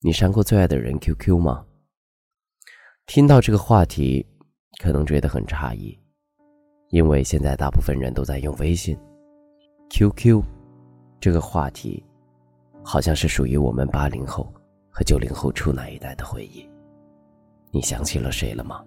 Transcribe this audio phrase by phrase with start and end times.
[0.00, 1.64] 你删过最爱的人 QQ 吗？
[3.06, 4.24] 听到这个话题，
[4.82, 5.98] 可能觉得很诧异，
[6.90, 8.96] 因为现在大部分人都在用微信。
[9.88, 10.42] QQ
[11.18, 12.04] 这个话题，
[12.84, 14.52] 好像是属于我们八零后
[14.90, 16.68] 和九零后初那一代的回忆。
[17.70, 18.84] 你想起了谁了吗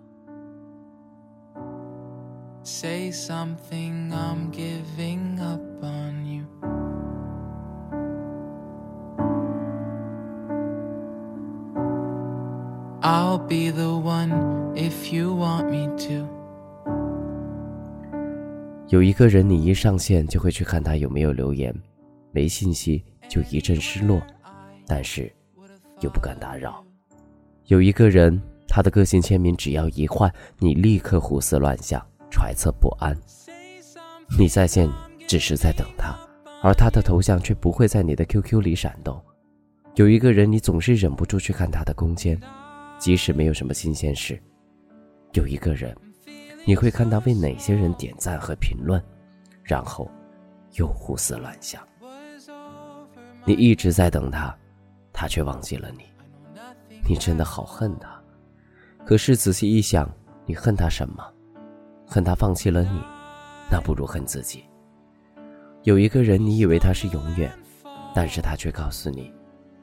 [2.64, 6.89] ？Say something, I'm giving up on you.
[13.02, 16.28] I'll be the one if you want me to.
[18.90, 21.74] 有一个人，你一上线就会去看他有没有留言，
[22.32, 24.22] 没信息就一阵失落，
[24.86, 25.32] 但是
[26.02, 26.84] 又不敢打扰。
[27.68, 33.16] 有一个人，他的个性签名只要一换，你立刻胡思乱想，揣测不安。
[34.38, 34.90] 你在线
[35.26, 36.14] 只是在等他，
[36.62, 39.22] 而他的头像却不会在你的 QQ 里闪动。
[39.96, 42.40] 有一个人，你总是忍不住去看他的空间，
[43.00, 44.40] 即使没有什么新鲜事。
[45.34, 45.96] 有一个人。
[46.66, 49.02] 你会看他为哪些人点赞和评论，
[49.64, 50.12] 然后
[50.74, 51.82] 又胡思乱想。
[53.46, 54.56] 你一直在等他，
[55.12, 56.04] 他却忘记了你。
[57.08, 58.22] 你真的好恨他。
[59.04, 60.08] 可是仔细一想，
[60.46, 61.26] 你恨他什么？
[62.06, 63.02] 恨他放弃了你，
[63.72, 64.64] 那不如恨自己。
[65.84, 67.52] 有一个人，你以为他是永远，
[68.14, 69.34] 但是他却告诉你，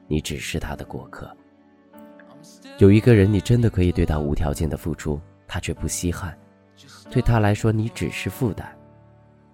[0.06, 1.34] 你只是他的过客。
[2.78, 6.36] 有一个人，你真的可以对他无条件的付出，他却不稀罕。
[7.10, 8.70] 对他来说，你只是负担。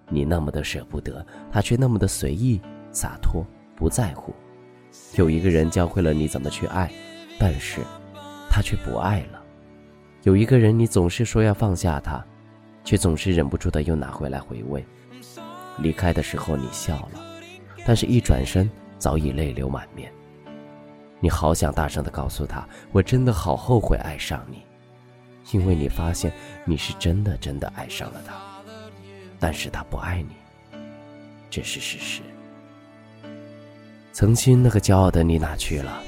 [0.09, 2.59] 你那么的舍不得，他却那么的随意
[2.91, 3.45] 洒脱，
[3.77, 4.33] 不在乎。
[5.15, 6.91] 有一个人教会了你怎么去爱，
[7.39, 7.79] 但是，
[8.49, 9.41] 他却不爱了。
[10.23, 12.23] 有一个人，你总是说要放下他，
[12.83, 14.85] 却总是忍不住的又拿回来回味。
[15.79, 17.21] 离开的时候你笑了，
[17.85, 20.11] 但是一转身早已泪流满面。
[21.23, 24.61] 你好想大声的告诉他，我真的好后悔爱上你。
[25.53, 26.29] 因为你发现
[26.65, 28.33] 你是真的真的爱上了他，
[29.39, 30.35] 但是他不爱你，
[31.49, 32.21] 这是事实。
[34.11, 36.03] 曾经那个骄傲的你哪去了？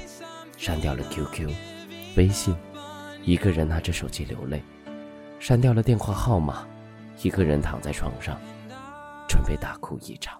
[0.58, 1.50] 删掉了 QQ、
[2.18, 2.54] 微信，
[3.24, 4.58] 一个人拿着手机流泪；
[5.40, 6.68] 删掉了电话号码，
[7.22, 8.38] 一个人躺在床上，
[9.26, 10.38] 准备大哭一场。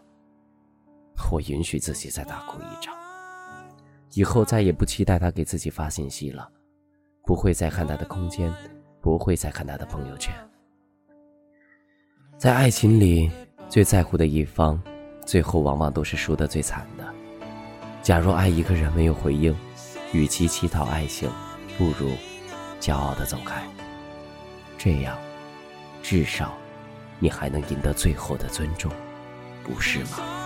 [1.33, 2.95] 我允许自己再大哭一场，
[4.17, 6.49] 以后再也不期待他给自己发信息了，
[7.23, 8.53] 不会再看他的空间。
[8.99, 10.35] 不会再看他的朋友圈。
[12.37, 13.31] 在爱情里，
[13.69, 14.83] 最在乎的一方，
[15.25, 17.05] 最后往往都是输得最惨的。
[18.03, 19.57] 假如爱一个人没有回应，
[20.13, 21.31] 与其乞讨爱情，
[21.79, 22.11] 不如
[22.81, 23.63] 骄傲的走开。
[24.77, 25.17] 这样，
[26.03, 26.53] 至少
[27.21, 28.91] 你还能赢得最后的尊重，
[29.63, 30.46] 不是吗？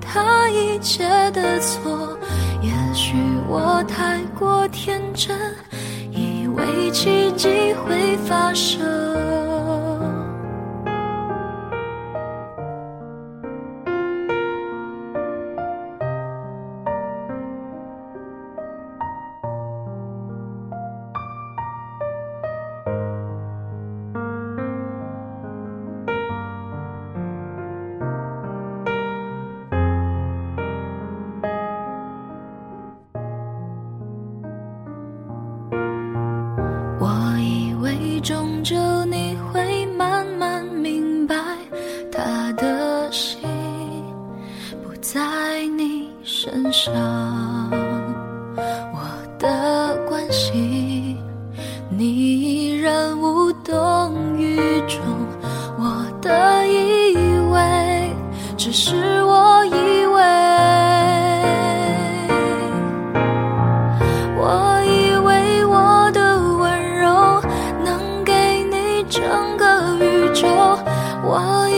[0.00, 2.18] 他一切的错。
[2.60, 3.14] 也许
[3.48, 5.36] 我太过天真，
[6.10, 9.37] 以为奇迹会发生。
[46.40, 46.94] 身上，
[48.94, 49.00] 我
[49.40, 51.18] 的关心
[51.90, 54.56] 你依然无动于
[54.86, 55.00] 衷，
[55.76, 57.16] 我的以
[57.50, 58.14] 为
[58.56, 58.94] 只是
[59.24, 60.22] 我以为，
[64.36, 67.42] 我以为我的温柔
[67.84, 69.20] 能给你整
[69.56, 69.66] 个
[69.98, 70.46] 宇宙，
[71.24, 71.77] 我以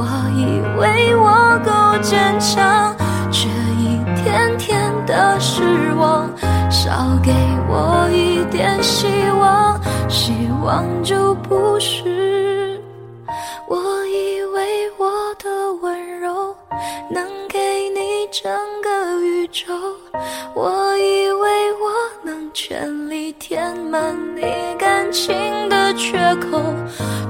[0.00, 2.96] 我以为我够坚强，
[3.30, 6.26] 却一天天的失望，
[6.70, 6.90] 少
[7.22, 7.30] 给
[7.68, 9.06] 我一点希
[9.38, 10.32] 望，希
[10.64, 12.80] 望就不是。
[13.68, 13.76] 我
[14.06, 16.56] 以为我的温柔
[17.10, 17.58] 能给
[17.90, 18.50] 你整
[18.82, 19.66] 个宇宙，
[20.54, 21.92] 我以为我
[22.24, 24.40] 能全力填满你
[24.78, 25.36] 感情
[25.68, 26.58] 的缺口，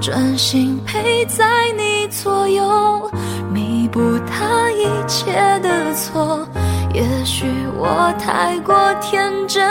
[0.01, 1.45] 专心陪在
[1.77, 3.11] 你左右，
[3.53, 6.47] 弥补他一切的错。
[6.93, 7.47] 也许
[7.79, 9.65] 我太过天真，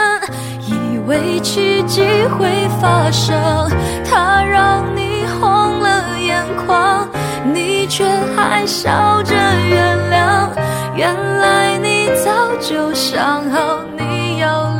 [0.66, 2.02] 以为奇迹
[2.38, 2.48] 会
[2.80, 3.38] 发生，
[4.04, 7.06] 他让你红了眼眶，
[7.52, 8.04] 你却
[8.34, 10.48] 还笑着原谅。
[10.96, 14.70] 原来你早就想好你要